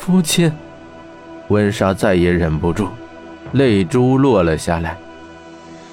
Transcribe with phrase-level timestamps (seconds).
[0.00, 0.50] 父亲。
[1.48, 2.88] 温莎再也忍不住，
[3.52, 4.96] 泪珠落了下来。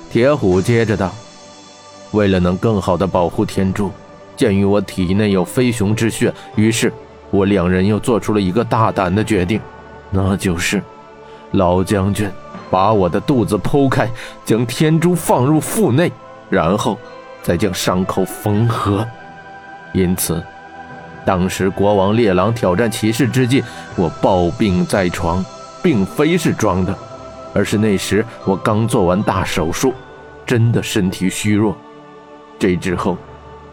[0.09, 1.11] 铁虎接着道
[2.13, 3.91] ：“为了能更好的保护天珠，
[4.37, 6.91] 鉴于我体内有飞熊之血，于是
[7.31, 9.59] 我两人又做出了一个大胆的决定，
[10.09, 10.81] 那就是
[11.51, 12.31] 老将军
[12.71, 14.07] 把我的肚子剖开，
[14.45, 16.09] 将天珠放入腹内，
[16.49, 16.97] 然后
[17.43, 19.05] 再将伤口缝合。
[19.93, 20.41] 因此。”
[21.27, 23.61] 当时国王猎狼挑战骑士之际，
[23.97, 25.43] 我抱病在床，
[25.83, 26.97] 并非是装的，
[27.53, 29.93] 而是那时我刚做完大手术，
[30.45, 31.75] 真的身体虚弱。
[32.57, 33.17] 这之后，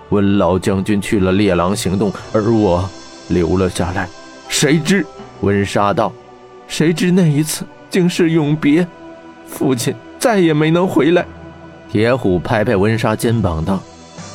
[0.09, 2.91] 温老将军去了猎狼行动，而我
[3.29, 4.09] 留了下来。
[4.49, 5.07] 谁知
[5.41, 6.13] 温莎道
[6.67, 8.85] ：“谁知那一次竟是永别，
[9.47, 11.25] 父亲再也没能回来。”
[11.89, 13.79] 铁虎拍拍温莎肩膀道：“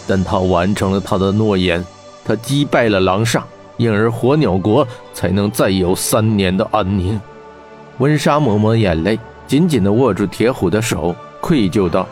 [0.08, 1.86] 但他完成了他的诺言。”
[2.30, 3.42] 他击败了狼煞，
[3.78, 7.20] 因而火鸟国才能再有三年的安宁。
[7.98, 12.08] 温莎抹抹眼泪，紧紧地握住铁虎的手，愧疚道：“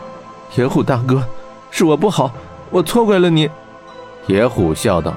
[0.50, 1.22] 铁虎大哥，
[1.70, 2.32] 是我不好，
[2.68, 3.48] 我错怪了你。”
[4.26, 5.14] 铁虎笑道：“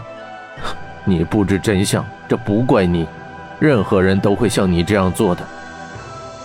[1.04, 3.08] 你不知真相，这不怪你，
[3.58, 5.42] 任何人都会像你这样做的。”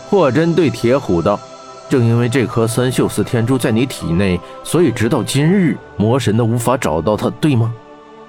[0.08, 1.38] 霍真对铁虎道
[1.90, 7.70] ：“正因为这颗三秀四天珠在你体内，所以直到今日，魔神都无法找到它，对吗？”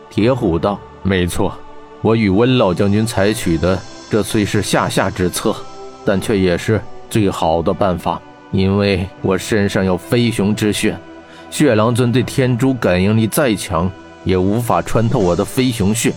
[0.09, 1.53] 铁虎道：“没错，
[2.01, 5.55] 我与温老将军采取的这虽是下下之策，
[6.03, 8.19] 但却也是最好的办法。
[8.51, 10.97] 因为我身上有飞熊之血，
[11.51, 13.91] 血狼尊对天珠感应力再强，
[14.23, 16.13] 也无法穿透我的飞熊血。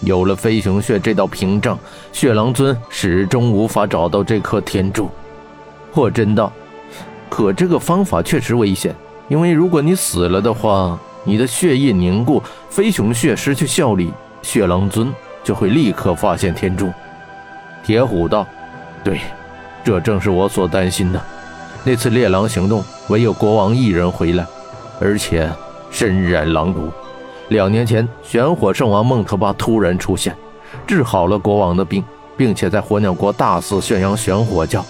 [0.00, 1.78] 有了飞熊血这道屏障，
[2.12, 5.08] 血狼尊始终无法找到这颗天珠。”
[5.92, 6.52] 霍真道
[7.30, 8.94] ：“可这个方法确实危险，
[9.28, 15.12] 因为如果你死了的话。”你的血液凝固，飞熊血失去效力，血狼尊
[15.44, 16.92] 就会立刻发现天珠。
[17.84, 18.46] 铁虎道
[19.04, 19.20] ：“对，
[19.84, 21.20] 这正是我所担心的。
[21.84, 24.46] 那次猎狼行动，唯有国王一人回来，
[25.00, 25.50] 而且
[25.90, 26.90] 身染狼毒。
[27.48, 30.34] 两年前，玄火圣王孟特巴突然出现，
[30.86, 32.02] 治好了国王的病，
[32.36, 34.84] 并且在火鸟国大肆宣扬玄火教。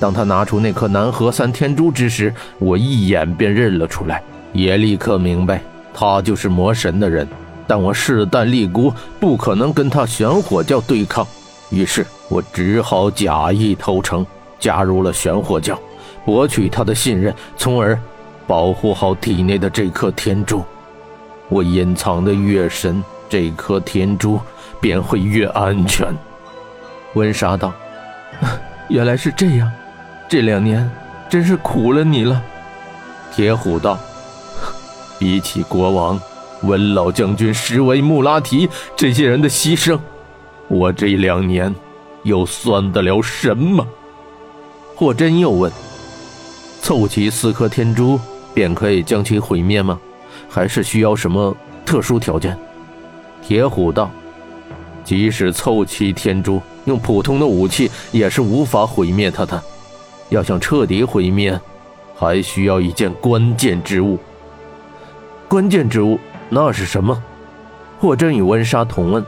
[0.00, 4.22] 当他拿出那颗南河三天珠之时，我一眼便认了出来。”
[4.52, 5.60] 也立刻明白，
[5.92, 7.26] 他就是魔神的人，
[7.66, 11.26] 但我势单力孤，不可能跟他玄火教对抗，
[11.70, 14.26] 于是我只好假意投诚，
[14.58, 15.78] 加入了玄火教，
[16.24, 17.98] 博取他的信任，从而
[18.46, 20.64] 保护好体内的这颗天珠。
[21.48, 24.40] 我隐藏的越深，这颗天珠
[24.80, 26.06] 便会越安全。
[27.14, 27.72] 温莎道
[28.88, 29.70] ：“原来是这样，
[30.28, 30.90] 这两年
[31.28, 32.42] 真是苦了你了。”
[33.34, 33.98] 铁虎道。
[35.18, 36.20] 比起国王、
[36.62, 39.98] 温老将军、十维穆拉提这些人的牺牲，
[40.68, 41.74] 我这两年
[42.22, 43.86] 又算得了什么？
[44.94, 45.70] 霍真又问
[46.82, 48.18] ：“凑齐四颗天珠
[48.52, 49.98] 便可以将其毁灭吗？
[50.48, 52.58] 还是需要什么特殊条件？”
[53.42, 54.10] 铁虎道
[55.04, 59.62] ：“即使凑齐天珠，用普通的武器也是无法毁灭它的。
[60.30, 61.58] 要想彻底毁灭，
[62.16, 64.18] 还需要一件关键之物。”
[65.48, 66.20] 关键之物
[66.50, 67.22] 那是什么？
[67.98, 69.24] 霍真与温莎同问。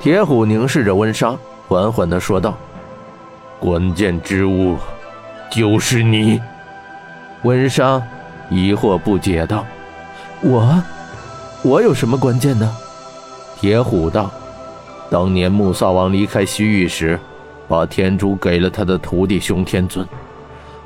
[0.00, 1.36] 铁虎凝视着温莎，
[1.68, 2.56] 缓缓地说道
[3.60, 4.78] ：“关键之物，
[5.50, 6.40] 就是你。”
[7.44, 8.02] 温莎
[8.48, 9.64] 疑惑不解道
[10.40, 10.82] ：“我，
[11.62, 12.74] 我有什么关键呢？”
[13.60, 14.30] 铁虎道
[15.10, 17.20] ：“当年穆萨王离开西域时，
[17.68, 20.04] 把天珠给了他的徒弟熊天尊，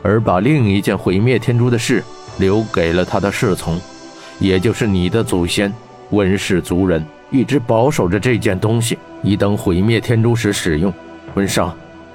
[0.02, 2.02] 而把另一件毁灭天珠的事
[2.36, 3.80] 留给了他的侍从。”
[4.38, 5.72] 也就是你的祖先
[6.10, 10.92] 温氏族人一直保守着这件东西，以等毁灭天珠时使用。
[11.34, 11.74] 温莎，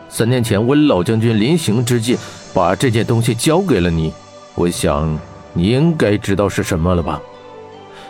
[0.10, 2.18] 三年前温老将军临行之际，
[2.54, 4.14] 把这件东西交给了你。
[4.56, 5.18] 我想
[5.54, 7.20] 你应该知道是什么了吧？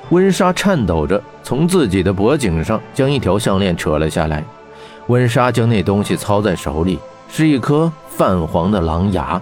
[0.09, 4.43] 温莎颤抖着从自己的脖颈上将一条项链扯了下来。
[5.07, 6.99] 温莎将那东西操在手里，
[7.29, 9.41] 是一颗泛黄的狼牙。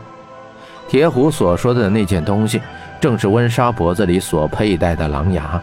[0.89, 2.59] 铁虎所说的那件东西。
[3.01, 5.61] 正是温莎脖子里所佩戴的狼牙。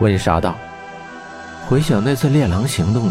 [0.00, 0.54] 温莎道
[1.66, 3.10] ：“回想那次猎狼行动，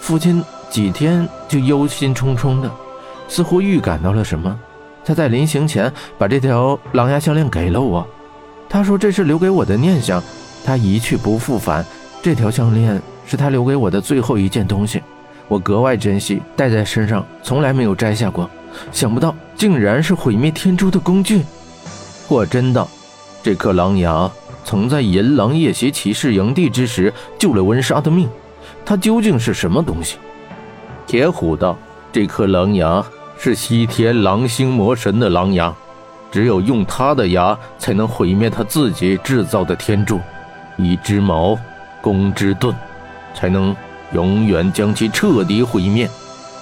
[0.00, 0.40] 父亲
[0.70, 2.70] 几天就忧心忡忡的，
[3.26, 4.56] 似乎预感到了什么。
[5.04, 8.06] 他在临行前把这条狼牙项链给了我，
[8.68, 10.22] 他说这是留给我的念想，
[10.64, 11.84] 他一去不复返。
[12.22, 15.02] 这条项链是他留给我的最后一件东西，
[15.48, 18.48] 我格外珍惜，戴在身上从来没有摘下过。
[18.92, 21.42] 想不到竟然是毁灭天珠的工具。”
[22.28, 22.88] 霍真道
[23.42, 24.30] ：“这颗狼牙
[24.64, 28.28] 曾在银狼夜袭骑士营地之时救了温莎的命，
[28.84, 30.18] 它究竟是什么东西？”
[31.06, 31.78] 铁虎道
[32.12, 33.04] ：“这颗狼牙
[33.38, 35.72] 是西天狼星魔神的狼牙，
[36.32, 40.20] 只有用他的牙，才能毁灭他自己制造的天柱。
[40.76, 41.56] 一之矛，
[42.02, 42.74] 攻之盾，
[43.32, 43.74] 才能
[44.12, 46.08] 永远将其彻底毁灭。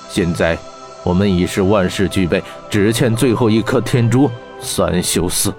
[0.08, 0.56] 现在，
[1.02, 4.30] 我们已是万事俱备，只欠最后一颗天珠——
[4.60, 5.52] 三修寺。”